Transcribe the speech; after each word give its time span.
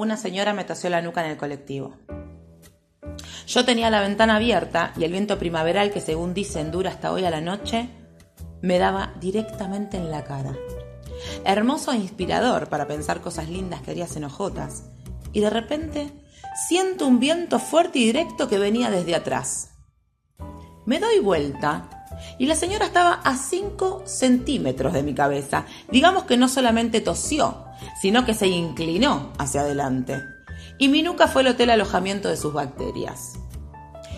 una 0.00 0.16
señora 0.16 0.54
me 0.54 0.64
tosió 0.64 0.88
la 0.88 1.02
nuca 1.02 1.22
en 1.22 1.30
el 1.30 1.36
colectivo. 1.36 1.94
Yo 3.46 3.66
tenía 3.66 3.90
la 3.90 4.00
ventana 4.00 4.36
abierta 4.36 4.94
y 4.96 5.04
el 5.04 5.12
viento 5.12 5.38
primaveral 5.38 5.92
que 5.92 6.00
según 6.00 6.32
dicen 6.32 6.70
dura 6.70 6.90
hasta 6.90 7.12
hoy 7.12 7.26
a 7.26 7.30
la 7.30 7.42
noche 7.42 7.90
me 8.62 8.78
daba 8.78 9.12
directamente 9.20 9.98
en 9.98 10.10
la 10.10 10.24
cara. 10.24 10.56
Hermoso 11.44 11.92
e 11.92 11.96
inspirador 11.96 12.70
para 12.70 12.86
pensar 12.86 13.20
cosas 13.20 13.50
lindas 13.50 13.82
que 13.82 13.90
harías 13.90 14.16
en 14.16 14.24
ojotas. 14.24 14.84
Y 15.34 15.40
de 15.40 15.50
repente 15.50 16.10
siento 16.66 17.06
un 17.06 17.20
viento 17.20 17.58
fuerte 17.58 17.98
y 17.98 18.06
directo 18.06 18.48
que 18.48 18.58
venía 18.58 18.90
desde 18.90 19.14
atrás. 19.14 19.72
Me 20.86 20.98
doy 20.98 21.18
vuelta 21.18 21.99
y 22.40 22.46
la 22.46 22.54
señora 22.54 22.86
estaba 22.86 23.20
a 23.22 23.36
5 23.36 24.04
centímetros 24.06 24.94
de 24.94 25.02
mi 25.02 25.12
cabeza. 25.12 25.66
Digamos 25.92 26.24
que 26.24 26.38
no 26.38 26.48
solamente 26.48 27.02
tosió, 27.02 27.66
sino 28.00 28.24
que 28.24 28.32
se 28.32 28.46
inclinó 28.46 29.30
hacia 29.36 29.60
adelante. 29.60 30.22
Y 30.78 30.88
mi 30.88 31.02
nuca 31.02 31.28
fue 31.28 31.42
el 31.42 31.48
hotel 31.48 31.68
alojamiento 31.68 32.30
de 32.30 32.38
sus 32.38 32.54
bacterias. 32.54 33.34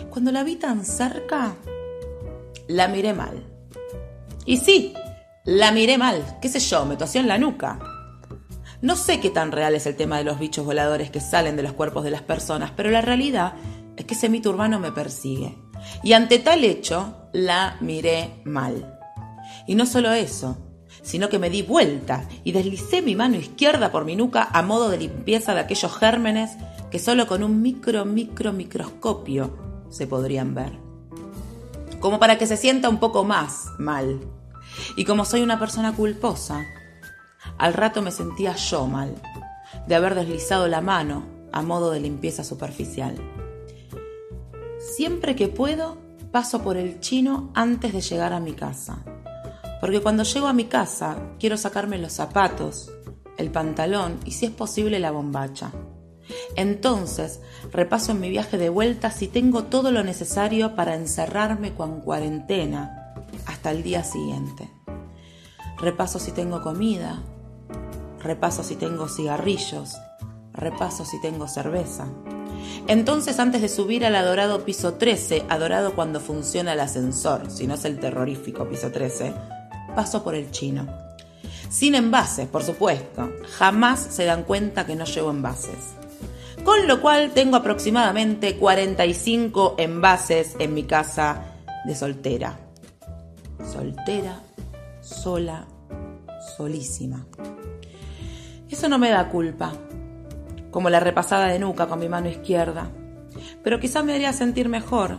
Cuando 0.09 0.31
la 0.31 0.45
vi 0.45 0.55
tan 0.55 0.85
cerca, 0.85 1.57
la 2.69 2.87
miré 2.87 3.13
mal. 3.13 3.45
Y 4.45 4.59
sí, 4.59 4.95
la 5.45 5.73
miré 5.73 5.99
mal, 5.99 6.39
qué 6.41 6.49
sé 6.49 6.61
yo, 6.61 6.85
me 6.85 6.97
tosió 6.97 7.21
en 7.21 7.27
la 7.27 7.39
nuca. 7.39 7.81
No 8.83 8.95
sé 8.95 9.19
qué 9.19 9.31
tan 9.31 9.51
real 9.51 9.75
es 9.75 9.87
el 9.87 9.97
tema 9.97 10.19
de 10.19 10.25
los 10.25 10.39
bichos 10.39 10.65
voladores 10.65 11.11
que 11.11 11.21
salen 11.21 11.57
de 11.57 11.65
los 11.65 11.73
cuerpos 11.73 12.05
de 12.05 12.13
las 12.13 12.23
personas, 12.23 12.71
pero 12.77 12.89
la 12.89 13.01
realidad 13.01 13.55
es 13.97 14.05
que 14.05 14.15
ese 14.15 14.29
mito 14.29 14.51
urbano 14.51 14.79
me 14.79 14.93
persigue. 14.93 15.59
Y 16.03 16.13
ante 16.13 16.39
tal 16.39 16.65
hecho, 16.65 17.29
la 17.33 17.77
miré 17.81 18.43
mal. 18.45 18.99
Y 19.67 19.75
no 19.75 19.87
solo 19.87 20.13
eso, 20.13 20.57
sino 21.03 21.29
que 21.29 21.39
me 21.39 21.51
di 21.51 21.63
vuelta 21.63 22.29
y 22.45 22.53
deslicé 22.53 23.03
mi 23.03 23.15
mano 23.15 23.37
izquierda 23.37 23.91
por 23.91 24.05
mi 24.05 24.17
nuca 24.17 24.49
a 24.53 24.63
modo 24.63 24.89
de 24.89 24.99
limpieza 24.99 25.55
de 25.55 25.61
aquellos 25.61 25.97
gérmenes 25.97 26.57
que 26.91 26.99
solo 26.99 27.27
con 27.27 27.43
un 27.43 27.63
micro, 27.63 28.05
micro, 28.05 28.53
microscopio 28.53 29.57
se 29.91 30.07
podrían 30.07 30.55
ver. 30.55 30.73
Como 32.01 32.19
para 32.19 32.39
que 32.39 32.47
se 32.47 32.57
sienta 32.57 32.89
un 32.89 32.99
poco 32.99 33.25
más 33.25 33.67
mal. 33.79 34.21
Y 34.97 35.05
como 35.05 35.25
soy 35.25 35.43
una 35.43 35.59
persona 35.59 35.95
culposa, 35.95 36.65
al 37.59 37.75
rato 37.75 38.03
me 38.03 38.11
sentía 38.11 38.55
yo 38.57 38.87
mal, 38.87 39.15
de 39.87 39.95
haber 39.95 40.15
deslizado 40.15 40.69
la 40.69 40.81
mano 40.81 41.25
a 41.53 41.63
modo 41.63 41.91
de 41.91 42.01
limpieza 42.01 42.45
superficial. 42.45 43.17
Siempre 44.83 45.37
que 45.37 45.49
puedo, 45.49 45.97
paso 46.33 46.63
por 46.63 46.77
el 46.77 47.01
chino 47.01 47.51
antes 47.55 47.93
de 47.93 48.01
llegar 48.01 48.33
a 48.33 48.41
mi 48.41 48.53
casa. 48.53 49.05
Porque 49.81 50.01
cuando 50.01 50.25
llego 50.25 50.49
a 50.49 50.53
mi 50.53 50.65
casa, 50.65 51.17
quiero 51.39 51.57
sacarme 51.57 51.99
los 51.99 52.13
zapatos, 52.13 52.91
el 53.39 53.51
pantalón 53.51 54.19
y 54.25 54.33
si 54.33 54.47
es 54.47 54.53
posible 54.53 54.99
la 54.99 55.13
bombacha. 55.13 55.73
Entonces, 56.57 57.41
repaso 57.71 58.13
en 58.13 58.21
mi 58.21 58.31
viaje 58.31 58.59
de 58.59 58.69
vuelta 58.69 59.11
si 59.11 59.29
tengo 59.29 59.65
todo 59.65 59.93
lo 59.93 60.03
necesario 60.03 60.75
para 60.75 60.95
encerrarme 60.95 61.75
con 61.75 62.01
cuarentena 62.01 63.15
hasta 63.47 63.71
el 63.71 63.83
día 63.83 64.05
siguiente. 64.05 64.71
Repaso 65.79 66.19
si 66.19 66.33
tengo 66.33 66.63
comida, 66.63 67.23
repaso 68.21 68.63
si 68.63 68.77
tengo 68.77 69.09
cigarrillos, 69.09 69.97
repaso 70.53 71.05
si 71.05 71.21
tengo 71.21 71.49
cerveza. 71.49 72.07
Entonces, 72.89 73.39
antes 73.39 73.63
de 73.63 73.69
subir 73.69 74.05
al 74.05 74.17
adorado 74.17 74.65
piso 74.65 74.95
13, 74.95 75.45
adorado 75.49 75.95
cuando 75.95 76.21
funciona 76.21 76.73
el 76.73 76.81
ascensor, 76.81 77.51
si 77.51 77.67
no 77.67 77.75
es 77.75 77.85
el 77.85 77.99
terrorífico 77.99 78.69
piso 78.69 78.91
13, 78.91 79.33
paso 79.95 80.25
por 80.25 80.35
el 80.35 80.51
chino. 80.51 80.87
Sin 81.69 81.95
envases, 81.95 82.49
por 82.49 82.63
supuesto. 82.63 83.33
Jamás 83.59 84.01
se 84.01 84.25
dan 84.25 84.43
cuenta 84.43 84.85
que 84.85 84.95
no 84.95 85.05
llevo 85.05 85.31
envases. 85.31 85.95
Con 86.65 86.87
lo 86.87 87.01
cual 87.01 87.33
tengo 87.33 87.57
aproximadamente 87.57 88.57
45 88.57 89.77
envases 89.79 90.55
en 90.59 90.75
mi 90.75 90.85
casa 90.85 91.43
de 91.85 91.95
soltera. 91.95 92.59
Soltera, 93.73 94.41
sola, 95.01 95.67
solísima. 96.57 97.27
Eso 98.71 98.89
no 98.89 98.99
me 98.99 99.11
da 99.11 99.29
culpa, 99.29 99.73
como 100.73 100.91
la 100.91 100.99
repasada 100.99 101.47
de 101.47 101.61
nuca 101.61 101.87
con 101.87 102.01
mi 102.01 102.09
mano 102.09 102.29
izquierda. 102.29 102.91
Pero 103.63 103.79
quizás 103.79 104.05
me 104.05 104.15
haría 104.15 104.33
sentir 104.33 104.69
mejor 104.69 105.19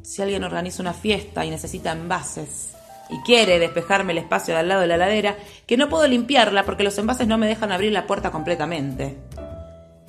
si 0.00 0.22
alguien 0.22 0.44
organiza 0.44 0.82
una 0.82 0.94
fiesta 0.94 1.44
y 1.44 1.50
necesita 1.50 1.92
envases 1.92 2.72
y 3.10 3.18
quiere 3.18 3.58
despejarme 3.58 4.12
el 4.12 4.18
espacio 4.18 4.54
de 4.54 4.60
al 4.60 4.68
lado 4.68 4.80
de 4.80 4.86
la 4.86 4.96
ladera, 4.96 5.36
que 5.66 5.76
no 5.76 5.90
puedo 5.90 6.06
limpiarla 6.06 6.64
porque 6.64 6.82
los 6.82 6.96
envases 6.96 7.28
no 7.28 7.36
me 7.36 7.46
dejan 7.46 7.70
abrir 7.70 7.92
la 7.92 8.06
puerta 8.06 8.30
completamente. 8.30 9.18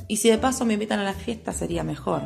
Y 0.08 0.18
si 0.18 0.30
de 0.30 0.38
paso 0.38 0.64
me 0.64 0.76
invitan 0.76 1.00
a 1.00 1.04
la 1.04 1.14
fiesta 1.14 1.52
sería 1.52 1.84
mejor. 1.84 2.22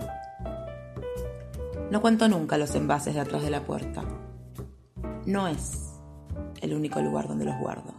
No 1.90 2.02
cuento 2.02 2.28
nunca 2.28 2.58
los 2.58 2.76
envases 2.76 3.16
de 3.16 3.22
atrás 3.22 3.42
de 3.42 3.50
la 3.50 3.62
puerta. 3.62 4.04
No 5.26 5.48
es 5.48 5.94
el 6.62 6.74
único 6.74 7.02
lugar 7.02 7.28
donde 7.28 7.46
los 7.46 7.58
guardo. 7.58 7.94